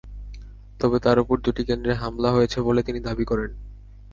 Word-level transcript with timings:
তবে 0.79 0.97
তাঁর 0.99 1.17
ওপর 1.19 1.37
দুটি 1.45 1.63
কেন্দ্রে 1.69 1.93
হামলা 1.95 2.29
হয়েছে 2.31 2.57
বলে 2.67 2.81
তিনি 2.83 2.99
দাবি 3.07 3.25
করেন। 3.25 3.51